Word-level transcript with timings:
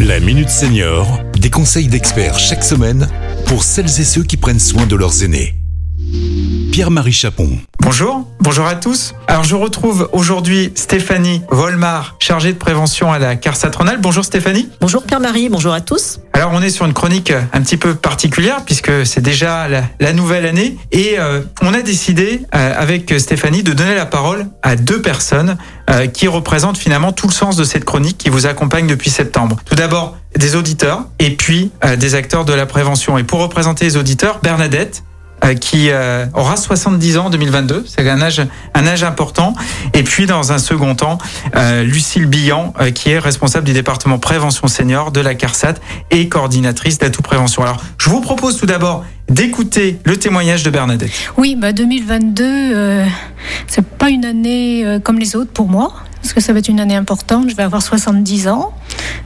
La 0.00 0.20
Minute 0.20 0.50
Senior, 0.50 1.20
des 1.38 1.48
conseils 1.48 1.88
d'experts 1.88 2.38
chaque 2.38 2.62
semaine 2.62 3.08
pour 3.46 3.62
celles 3.62 3.86
et 3.86 4.04
ceux 4.04 4.22
qui 4.22 4.36
prennent 4.36 4.60
soin 4.60 4.86
de 4.86 4.94
leurs 4.94 5.22
aînés. 5.22 5.54
Pierre-Marie 6.70 7.12
Chapon. 7.12 7.48
Bonjour, 7.80 8.28
bonjour 8.40 8.66
à 8.66 8.74
tous. 8.74 9.14
Alors 9.26 9.44
je 9.44 9.54
retrouve 9.54 10.10
aujourd'hui 10.12 10.70
Stéphanie 10.74 11.40
Volmar, 11.50 12.16
chargée 12.18 12.52
de 12.52 12.58
prévention 12.58 13.10
à 13.10 13.18
la 13.18 13.36
CARSAT 13.36 13.70
Rhône-Alpes. 13.70 14.02
Bonjour 14.02 14.24
Stéphanie. 14.24 14.68
Bonjour 14.80 15.02
Pierre-Marie, 15.02 15.48
bonjour 15.48 15.72
à 15.72 15.80
tous. 15.80 16.20
Alors 16.36 16.50
on 16.52 16.60
est 16.60 16.68
sur 16.68 16.84
une 16.84 16.92
chronique 16.92 17.32
un 17.54 17.62
petit 17.62 17.78
peu 17.78 17.94
particulière 17.94 18.62
puisque 18.66 19.06
c'est 19.06 19.22
déjà 19.22 19.68
la, 19.68 20.12
nouvelle 20.12 20.44
année 20.44 20.76
et 20.92 21.14
euh, 21.18 21.40
on 21.62 21.72
a 21.72 21.80
décidé 21.80 22.42
euh, 22.54 22.74
avec 22.76 23.18
Stéphanie 23.18 23.62
de 23.62 23.72
donner 23.72 23.94
la 23.94 24.04
parole 24.04 24.44
à 24.62 24.76
deux 24.76 25.00
personnes 25.00 25.56
euh, 25.88 26.06
qui 26.08 26.28
représentent 26.28 26.76
finalement 26.76 27.12
tout 27.12 27.26
le 27.26 27.32
sens 27.32 27.56
de 27.56 27.64
cette 27.64 27.86
chronique 27.86 28.18
qui 28.18 28.28
vous 28.28 28.44
accompagne 28.44 28.86
depuis 28.86 29.08
septembre. 29.08 29.56
Tout 29.64 29.76
d'abord 29.76 30.18
des 30.36 30.56
auditeurs 30.56 31.06
et 31.20 31.30
puis 31.30 31.70
des 31.96 32.14
acteurs 32.14 32.44
de 32.44 32.52
la 32.52 32.66
prévention. 32.66 33.16
Et 33.16 33.24
pour 33.24 33.40
représenter 33.40 33.86
les 33.86 33.96
auditeurs, 33.96 34.40
Bernadette, 34.42 35.04
qui 35.54 35.90
euh, 35.90 36.26
aura 36.34 36.56
70 36.56 37.18
ans 37.18 37.26
en 37.26 37.30
2022. 37.30 37.84
C'est 37.86 38.08
un 38.08 38.20
âge, 38.20 38.42
un 38.74 38.86
âge 38.86 39.04
important. 39.04 39.54
Et 39.94 40.02
puis, 40.02 40.26
dans 40.26 40.52
un 40.52 40.58
second 40.58 40.94
temps, 40.94 41.18
euh, 41.54 41.82
Lucille 41.82 42.26
Billan, 42.26 42.72
qui 42.94 43.10
est 43.10 43.18
responsable 43.18 43.66
du 43.66 43.72
département 43.72 44.18
prévention 44.18 44.68
senior 44.68 45.12
de 45.12 45.20
la 45.20 45.34
CARSAT 45.34 45.74
et 46.10 46.28
coordinatrice 46.28 46.98
d'Atout 46.98 47.22
Prévention. 47.22 47.62
Alors, 47.62 47.78
je 47.98 48.08
vous 48.10 48.20
propose 48.20 48.56
tout 48.56 48.66
d'abord 48.66 49.04
d'écouter 49.28 49.98
le 50.04 50.16
témoignage 50.16 50.62
de 50.62 50.70
Bernadette. 50.70 51.10
Oui, 51.36 51.56
bah 51.56 51.72
2022, 51.72 52.44
euh, 52.44 53.04
c'est 53.66 53.84
pas 53.84 54.08
une 54.08 54.24
année 54.24 54.98
comme 55.02 55.18
les 55.18 55.34
autres 55.34 55.50
pour 55.50 55.68
moi, 55.68 55.92
parce 56.22 56.32
que 56.32 56.40
ça 56.40 56.52
va 56.52 56.60
être 56.60 56.68
une 56.68 56.80
année 56.80 56.94
importante. 56.94 57.50
Je 57.50 57.56
vais 57.56 57.64
avoir 57.64 57.82
70 57.82 58.48
ans, 58.48 58.72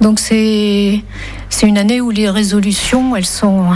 donc 0.00 0.18
c'est 0.18 1.02
c'est 1.48 1.66
une 1.66 1.78
année 1.78 2.00
où 2.00 2.10
les 2.10 2.28
résolutions, 2.28 3.16
elles 3.16 3.26
sont 3.26 3.70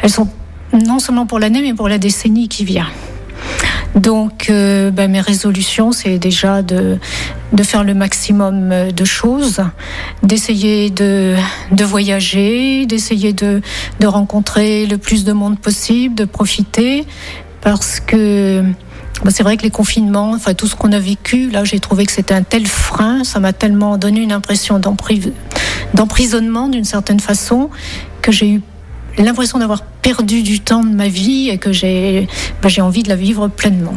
elles 0.00 0.10
sont 0.10 0.28
non 0.74 0.98
seulement 0.98 1.26
pour 1.26 1.38
l'année, 1.38 1.62
mais 1.62 1.74
pour 1.74 1.88
la 1.88 1.98
décennie 1.98 2.48
qui 2.48 2.64
vient. 2.64 2.88
Donc, 3.94 4.50
euh, 4.50 4.90
ben, 4.90 5.10
mes 5.10 5.20
résolutions, 5.20 5.92
c'est 5.92 6.18
déjà 6.18 6.62
de, 6.62 6.98
faire 7.62 7.84
le 7.84 7.94
maximum 7.94 8.90
de 8.90 9.04
choses, 9.04 9.62
d'essayer 10.22 10.90
de, 10.90 11.36
de 11.70 11.84
voyager, 11.84 12.86
d'essayer 12.86 13.32
de, 13.32 13.62
de 14.00 14.06
rencontrer 14.06 14.86
le 14.86 14.98
plus 14.98 15.24
de 15.24 15.32
monde 15.32 15.60
possible, 15.60 16.16
de 16.16 16.24
profiter, 16.24 17.04
parce 17.60 18.00
que 18.00 18.64
ben, 19.22 19.30
c'est 19.30 19.44
vrai 19.44 19.56
que 19.56 19.62
les 19.62 19.70
confinements, 19.70 20.32
enfin 20.32 20.54
tout 20.54 20.66
ce 20.66 20.74
qu'on 20.74 20.92
a 20.92 20.98
vécu, 20.98 21.48
là, 21.50 21.62
j'ai 21.64 21.78
trouvé 21.78 22.04
que 22.04 22.12
c'était 22.12 22.34
un 22.34 22.42
tel 22.42 22.66
frein, 22.66 23.22
ça 23.22 23.38
m'a 23.38 23.52
tellement 23.52 23.96
donné 23.96 24.20
une 24.20 24.32
impression 24.32 24.80
d'emprisonnement 25.94 26.68
d'une 26.68 26.84
certaine 26.84 27.20
façon 27.20 27.70
que 28.22 28.32
j'ai 28.32 28.50
eu 28.50 28.62
l'impression 29.22 29.58
d'avoir 29.58 29.82
perdu 29.82 30.42
du 30.42 30.60
temps 30.60 30.82
de 30.82 30.94
ma 30.94 31.08
vie 31.08 31.48
et 31.48 31.58
que 31.58 31.72
j'ai 31.72 32.28
bah, 32.62 32.68
j'ai 32.68 32.80
envie 32.80 33.02
de 33.02 33.08
la 33.08 33.16
vivre 33.16 33.48
pleinement. 33.48 33.94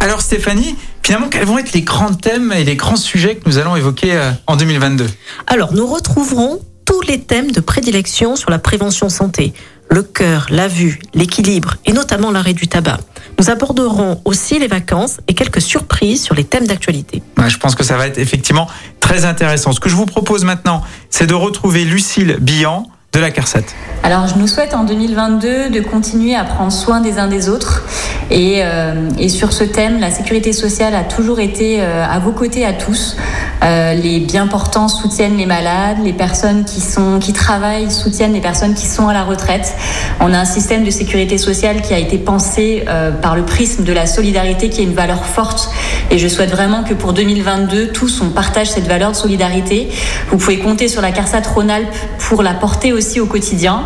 Alors 0.00 0.20
Stéphanie, 0.20 0.76
finalement, 1.02 1.28
quels 1.28 1.46
vont 1.46 1.58
être 1.58 1.72
les 1.72 1.82
grands 1.82 2.12
thèmes 2.12 2.52
et 2.52 2.64
les 2.64 2.76
grands 2.76 2.96
sujets 2.96 3.36
que 3.36 3.48
nous 3.48 3.58
allons 3.58 3.74
évoquer 3.74 4.12
euh, 4.12 4.32
en 4.46 4.56
2022 4.56 5.06
Alors, 5.46 5.72
nous 5.72 5.86
retrouverons 5.86 6.60
tous 6.84 7.00
les 7.02 7.20
thèmes 7.20 7.50
de 7.50 7.60
prédilection 7.60 8.36
sur 8.36 8.50
la 8.50 8.58
prévention 8.58 9.08
santé. 9.08 9.54
Le 9.90 10.02
cœur, 10.02 10.46
la 10.50 10.68
vue, 10.68 11.00
l'équilibre 11.14 11.76
et 11.86 11.92
notamment 11.92 12.30
l'arrêt 12.30 12.52
du 12.52 12.68
tabac. 12.68 12.98
Nous 13.38 13.50
aborderons 13.50 14.20
aussi 14.24 14.58
les 14.58 14.66
vacances 14.66 15.18
et 15.26 15.34
quelques 15.34 15.60
surprises 15.60 16.22
sur 16.22 16.34
les 16.34 16.44
thèmes 16.44 16.66
d'actualité. 16.66 17.22
Ouais, 17.38 17.50
je 17.50 17.58
pense 17.58 17.74
que 17.74 17.82
ça 17.82 17.96
va 17.96 18.06
être 18.06 18.18
effectivement 18.18 18.68
très 19.00 19.24
intéressant. 19.24 19.72
Ce 19.72 19.80
que 19.80 19.88
je 19.88 19.96
vous 19.96 20.06
propose 20.06 20.44
maintenant, 20.44 20.82
c'est 21.10 21.26
de 21.26 21.34
retrouver 21.34 21.84
Lucille 21.84 22.36
Billan, 22.40 22.86
de 23.14 23.20
la 23.20 23.30
CARSAT 23.30 23.62
Alors, 24.02 24.26
je 24.26 24.36
nous 24.36 24.48
souhaite 24.48 24.74
en 24.74 24.82
2022 24.82 25.70
de 25.70 25.80
continuer 25.80 26.34
à 26.34 26.42
prendre 26.42 26.72
soin 26.72 27.00
des 27.00 27.18
uns 27.18 27.28
des 27.28 27.48
autres. 27.48 27.84
Et, 28.30 28.64
euh, 28.64 29.08
sur 29.28 29.52
ce 29.52 29.62
thème, 29.62 30.00
la 30.00 30.10
sécurité 30.10 30.52
sociale 30.52 30.94
a 30.94 31.04
toujours 31.04 31.38
été 31.38 31.80
euh, 31.80 32.04
à 32.04 32.18
vos 32.18 32.32
côtés 32.32 32.66
à 32.66 32.72
tous. 32.72 33.16
Euh, 33.64 33.94
les 33.94 34.20
bien 34.20 34.46
portants 34.46 34.88
soutiennent 34.88 35.38
les 35.38 35.46
malades, 35.46 35.96
les 36.04 36.12
personnes 36.12 36.64
qui, 36.64 36.80
sont, 36.80 37.18
qui 37.18 37.32
travaillent 37.32 37.90
soutiennent 37.90 38.34
les 38.34 38.40
personnes 38.40 38.74
qui 38.74 38.86
sont 38.86 39.08
à 39.08 39.14
la 39.14 39.24
retraite. 39.24 39.74
On 40.20 40.34
a 40.34 40.38
un 40.38 40.44
système 40.44 40.84
de 40.84 40.90
sécurité 40.90 41.38
sociale 41.38 41.80
qui 41.80 41.94
a 41.94 41.98
été 41.98 42.18
pensé 42.18 42.84
euh, 42.88 43.10
par 43.12 43.36
le 43.36 43.44
prisme 43.44 43.84
de 43.84 43.92
la 43.92 44.06
solidarité, 44.06 44.68
qui 44.68 44.82
est 44.82 44.84
une 44.84 44.94
valeur 44.94 45.24
forte. 45.24 45.70
Et 46.10 46.18
je 46.18 46.28
souhaite 46.28 46.50
vraiment 46.50 46.84
que 46.84 46.92
pour 46.92 47.14
2022, 47.14 47.88
tous, 47.88 48.20
on 48.20 48.30
partage 48.30 48.68
cette 48.68 48.86
valeur 48.86 49.12
de 49.12 49.16
solidarité. 49.16 49.88
Vous 50.30 50.36
pouvez 50.36 50.58
compter 50.58 50.88
sur 50.88 51.00
la 51.00 51.12
CARSAT 51.12 51.42
Rhône-Alpes 51.54 51.94
pour 52.18 52.42
la 52.42 52.52
porter 52.52 52.92
aussi 52.92 53.18
au 53.20 53.26
quotidien. 53.26 53.84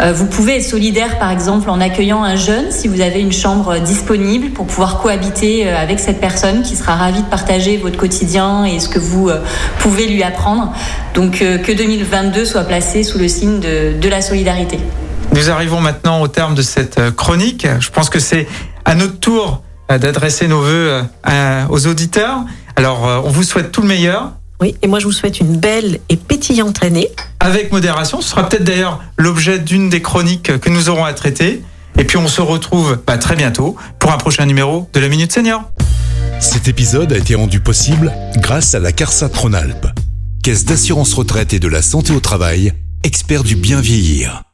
Euh, 0.00 0.12
vous 0.12 0.26
pouvez 0.26 0.56
être 0.56 0.64
solidaire, 0.64 1.18
par 1.18 1.30
exemple, 1.30 1.70
en 1.70 1.80
accueillant 1.80 2.24
un 2.24 2.36
jeune 2.36 2.70
si 2.70 2.88
vous 2.88 3.00
avez 3.00 3.20
une 3.20 3.32
chambre 3.32 3.78
disponible 3.78 4.50
pour 4.50 4.66
pouvoir 4.66 5.00
cohabiter 5.00 5.68
avec 5.68 6.00
cette 6.00 6.20
personne 6.20 6.62
qui 6.62 6.74
sera 6.74 6.96
ravie 6.96 7.22
de 7.22 7.28
partager 7.28 7.76
votre 7.76 7.96
quotidien 7.96 8.64
et 8.64 8.80
ce 8.80 8.88
que 8.88 8.98
vous 8.98 9.19
euh, 9.28 9.40
pouvez 9.78 10.06
lui 10.06 10.22
apprendre. 10.22 10.72
Donc 11.14 11.38
que 11.40 11.72
2022 11.72 12.44
soit 12.44 12.64
placé 12.64 13.02
sous 13.02 13.18
le 13.18 13.28
signe 13.28 13.60
de, 13.60 13.98
de 14.00 14.08
la 14.08 14.22
solidarité. 14.22 14.78
Nous 15.34 15.50
arrivons 15.50 15.80
maintenant 15.80 16.20
au 16.22 16.28
terme 16.28 16.54
de 16.54 16.62
cette 16.62 17.10
chronique. 17.16 17.66
Je 17.78 17.90
pense 17.90 18.10
que 18.10 18.18
c'est 18.18 18.46
à 18.84 18.94
notre 18.94 19.18
tour 19.18 19.62
d'adresser 19.88 20.46
nos 20.46 20.60
voeux 20.60 21.02
aux 21.68 21.86
auditeurs. 21.86 22.38
Alors, 22.76 23.22
on 23.24 23.30
vous 23.30 23.42
souhaite 23.42 23.72
tout 23.72 23.82
le 23.82 23.88
meilleur. 23.88 24.32
Oui, 24.60 24.76
et 24.82 24.86
moi 24.86 24.98
je 24.98 25.06
vous 25.06 25.12
souhaite 25.12 25.40
une 25.40 25.56
belle 25.56 26.00
et 26.10 26.16
pétillante 26.16 26.84
année. 26.84 27.08
Avec 27.40 27.72
modération, 27.72 28.20
ce 28.20 28.28
sera 28.28 28.46
peut-être 28.46 28.64
d'ailleurs 28.64 29.02
l'objet 29.16 29.58
d'une 29.58 29.88
des 29.88 30.02
chroniques 30.02 30.58
que 30.58 30.68
nous 30.68 30.90
aurons 30.90 31.04
à 31.04 31.14
traiter. 31.14 31.62
Et 31.98 32.04
puis 32.04 32.18
on 32.18 32.28
se 32.28 32.42
retrouve 32.42 32.98
bah, 33.06 33.16
très 33.16 33.36
bientôt 33.36 33.76
pour 33.98 34.12
un 34.12 34.18
prochain 34.18 34.44
numéro 34.44 34.88
de 34.92 35.00
la 35.00 35.08
Minute 35.08 35.32
Senior. 35.32 35.64
Cet 36.40 36.68
épisode 36.68 37.12
a 37.12 37.18
été 37.18 37.34
rendu 37.34 37.60
possible 37.60 38.12
grâce 38.36 38.74
à 38.74 38.78
la 38.78 38.92
CARSA 38.92 39.28
Tronalp, 39.28 39.86
Caisse 40.42 40.64
d'assurance 40.64 41.12
retraite 41.12 41.52
et 41.52 41.60
de 41.60 41.68
la 41.68 41.82
santé 41.82 42.12
au 42.12 42.20
travail, 42.20 42.72
expert 43.04 43.44
du 43.44 43.56
bien 43.56 43.80
vieillir. 43.82 44.49